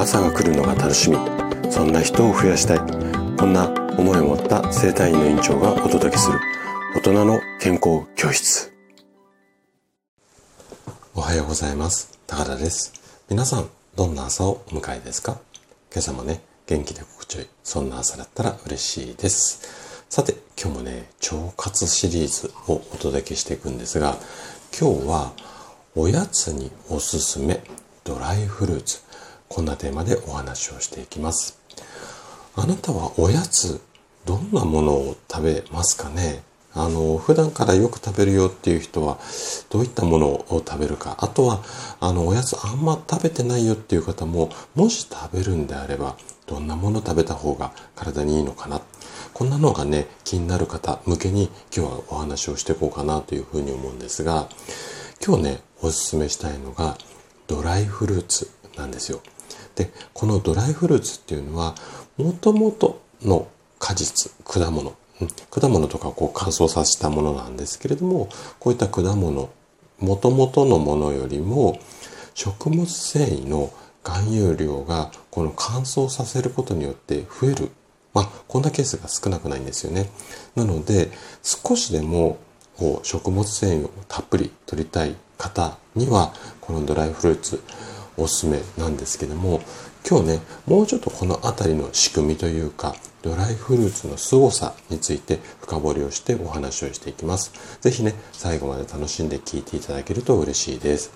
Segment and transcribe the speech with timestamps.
[0.00, 1.18] 朝が来るのが楽しみ。
[1.70, 2.78] そんな人を増やしたい。
[3.36, 3.68] こんな
[3.98, 6.40] 思いを持った生体院の院長がお届けする。
[6.96, 8.72] 大人の健康教室。
[11.14, 12.18] おはようございます。
[12.26, 12.94] 高田です。
[13.28, 15.38] 皆さんどんな朝をお迎えですか？
[15.92, 17.46] 今朝もね元気で心地よい。
[17.62, 20.06] そんな朝だったら嬉しいです。
[20.08, 24.16] さて今日もね腸活シリーズをお届けしていくんですが
[24.72, 25.32] 今日は
[25.94, 27.60] おやつにおすすめ。
[28.02, 29.02] ドライフルーツ。
[29.52, 31.58] こんなテーマでお話をしていきます。
[32.54, 33.80] あなたはおやつ
[34.24, 36.44] どんなものを食べますかね？
[36.72, 39.18] あの普段からよく食べるよっていう人は
[39.68, 41.16] どういったものを食べるか？
[41.18, 41.64] あとは
[41.98, 48.80] あのおやつあんま食べてないよっていう方ももし食べるんであればどんなもの食べた方が体にいいのかな？
[49.34, 54.48] こんなのがね気になる方向けに今日はお話をしていこうかなというふうに思うんですが
[55.26, 56.96] 今日ねおすすめしたいのが
[57.48, 59.20] ドライフルーツなんですよ。
[59.74, 61.74] でこのドライフルーツっていうのは
[62.16, 64.94] もともとの果実果物。
[65.50, 69.50] 果物とかこう乾燥させたものなんですけれどもこういった果物
[69.98, 71.78] もともとのものよりも
[72.32, 73.70] 食物繊維の
[74.02, 77.70] 含有量がこの乾燥させることによって増える。
[78.14, 80.10] まあこんなケースが少なくないんですよね。
[80.56, 81.10] なので
[81.42, 82.38] 少しでも
[82.76, 87.62] こう食物繊維をたっぷり取りたい方にはこのドライフルーツ
[88.16, 89.60] おすすめなんですけども
[90.08, 97.52] 今日ねもうちょっとこの辺りの仕組みというかドライフルーツの凄さについて深掘りをしてお話をしていきます。
[97.80, 101.10] 是非ね最後まで楽しんで聞いていただけると嬉しいです。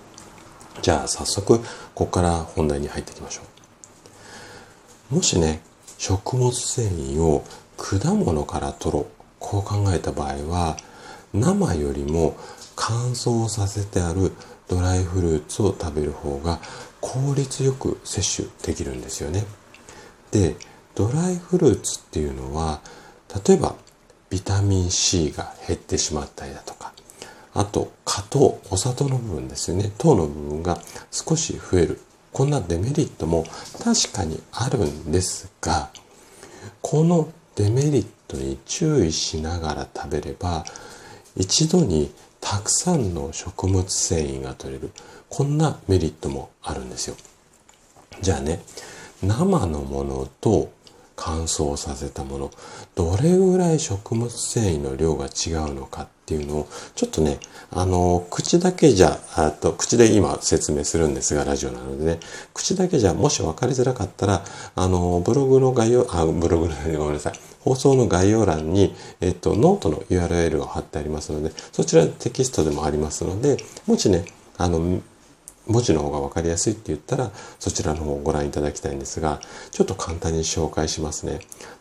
[0.81, 3.41] じゃあ早速ここから本題に入っていきましょ
[5.11, 5.15] う。
[5.15, 5.61] もしね
[5.97, 7.43] 食物繊維を
[7.77, 9.05] 果物から取ろう
[9.39, 10.77] こう考えた場合は
[11.33, 12.37] 生よりも
[12.75, 14.31] 乾燥させてある
[14.67, 16.59] ドライフルーツを食べる方が
[17.01, 19.45] 効率よく摂取できるんですよね。
[20.31, 20.55] で
[20.95, 22.81] ドライフルーツっていうのは
[23.47, 23.75] 例えば
[24.29, 26.93] ビタミン C が減ってしまったりだとか
[27.53, 30.79] あと果糖お砂糖の部分ですよね糖の部分が
[31.11, 32.01] 少し増える
[32.33, 33.45] こんなデメリットも
[33.81, 35.89] 確かにあるんですが
[36.81, 40.65] このデメリットに注意しながら食べれば
[41.37, 42.13] 一度に
[42.55, 44.91] たくさんの食物繊維が取れる。
[45.27, 47.17] こんなメリットもあるんですよ。
[48.21, 48.61] じゃあね
[49.21, 50.71] 生のものと
[51.15, 52.51] 乾燥させたもの。
[52.95, 57.39] どれぐらい食物繊維の量が違うのかっていうのをちょっとね
[57.71, 62.19] あの口だけじゃあと口で今説明するんですがラジオなのでね。
[62.53, 64.43] 口だけじゃもし分かりづらかったら
[64.75, 67.39] あのブログの概要あブログの ごめんなさい。
[67.65, 74.25] 放送の概要欄に、えっと、ノートの URL が貼ってありますのでそちらテキストでもありますのでもしね
[74.57, 75.01] あの
[75.67, 79.39] 文字の方が分かりやすいって言ったらそちらの方をご覧いただきたいんですが
[79.71, 81.39] ちょっと簡単に紹介しますね。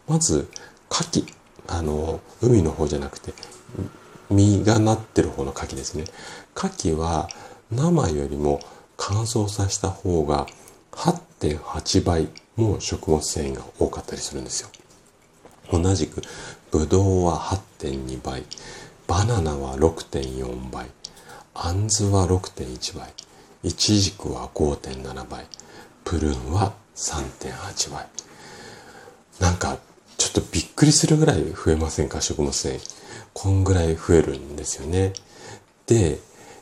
[0.09, 0.49] まず
[0.91, 1.35] 牡蠣
[1.67, 3.33] あの海の方じゃなくて
[4.31, 6.05] 実がなってる方の牡蠣ですね。
[6.55, 7.29] 牡蠣は
[7.71, 8.61] 生よりも
[8.97, 10.47] 乾燥させた方が
[10.93, 14.69] 8.8倍も食物繊維が多かったりするんですよ。
[15.73, 16.23] 同じく
[16.71, 17.39] ブドウは
[17.79, 18.45] 8.2倍
[19.07, 20.87] バナナは6.4倍
[21.55, 23.13] あんずは6.1倍
[23.65, 25.47] イチジクは5.7倍
[26.05, 28.07] プルーンは3.8倍。
[29.41, 29.79] なんか
[30.19, 32.81] ちょっとびっくりするぐらい増えませんか食物繊維。
[33.33, 35.15] こんぐらい増えるんですよね。
[35.87, 36.19] で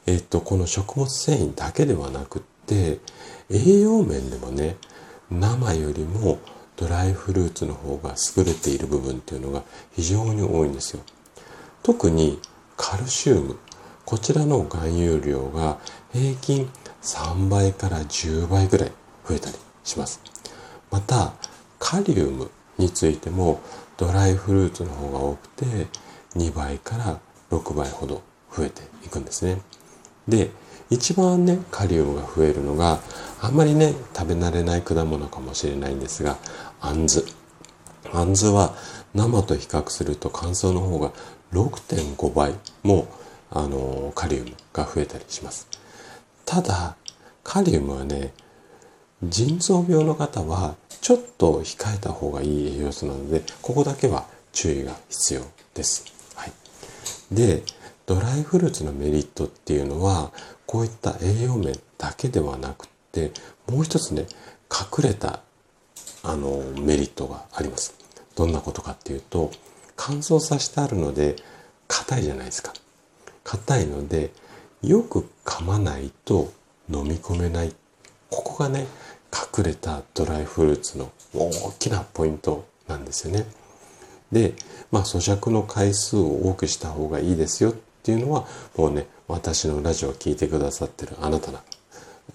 [0.06, 3.00] えっとこの食物繊維だけではなくって
[3.50, 4.76] 栄養面でもね
[5.28, 6.38] 生よりも
[6.76, 11.02] ドライフルーツの方が優れている部分っていうのが非常に多いんですよ。
[11.82, 12.40] 特に
[12.76, 13.58] カルシウム
[14.04, 15.78] こちらの含有量が
[16.12, 16.70] 平均
[17.02, 18.92] 3倍から10倍ぐらい
[19.28, 20.20] 増えたりします。
[20.90, 21.32] また
[21.78, 23.60] カリウムについても
[23.96, 25.66] ドライフルーツの方が多くて
[26.36, 27.20] 2倍から
[27.50, 28.22] 6倍ほど
[28.54, 29.60] 増えていくんですね。
[30.28, 30.50] で
[30.90, 33.00] 一番ねカリウムが増えるのが
[33.40, 36.38] あんまりね食べ慣れない果物かもしれないんですが
[36.81, 37.25] あんず。
[38.12, 38.75] あんずは
[39.14, 41.12] 生と比較すると乾燥の方が
[41.52, 43.06] 6.5倍も
[43.50, 45.69] あのカリウムが増えたりします。
[46.44, 46.96] ただ
[47.44, 48.32] カリウムはね
[49.22, 55.42] 腎臓病の方はちょっと控えた方がいい栄養素なのでここだけは注意が必要
[55.74, 56.04] です。
[56.36, 56.52] はい、
[57.32, 57.62] で
[58.06, 60.32] ドライフルーツのメリットっていうのは
[60.66, 63.32] こういった栄養面だけではなくって
[63.68, 64.26] もう一つね
[64.70, 65.40] 隠れた
[66.22, 67.94] あのメリットがあります。
[68.36, 69.50] どんなことかっていうと
[69.96, 71.36] 乾燥させてあるので
[71.88, 72.72] 硬いじゃないですか。
[73.44, 74.30] 硬いので
[74.82, 76.52] よく噛まないと
[76.90, 77.75] 飲み込めない
[78.32, 78.87] ここがね、
[79.56, 83.46] 隠れたドライフルーツの大きなポイントなんですよね。
[84.32, 84.55] で、
[84.90, 88.46] まあ咀嚼の回数を多くした方がいいですよっていうのは、
[88.76, 91.62] もうね、私のラジオを聴いてくださってるあなたな、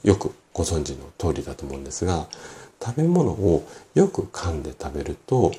[0.03, 2.27] よくご存知の通りだと思うんですが、
[2.79, 5.51] 食べ物をよく噛んで食べると、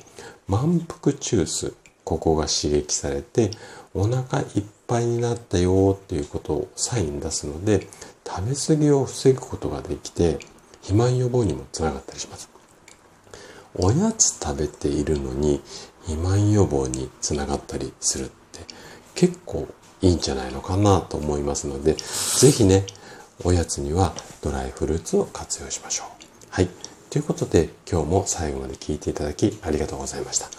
[0.47, 1.73] 満腹中枢、
[2.05, 3.51] ここが刺激されて、
[3.93, 7.87] お腹いっぱいになったよっていうことをサイン出すので、
[8.27, 10.39] 食べ過ぎを防ぐことができて、
[10.81, 12.49] 肥満予防にもつながったりします。
[13.75, 15.61] おやつ食べているのに
[16.01, 18.61] 肥満予防につながったりするって
[19.13, 19.67] 結構
[20.01, 22.85] いいんじゃないのかなと思いますので、ぜひね、
[23.43, 26.07] おやつにはドライフルーツを活用しましょう。
[26.49, 26.69] はい。
[27.09, 30.58] ということで、今日も最後まで聞いていただきありがとうございました。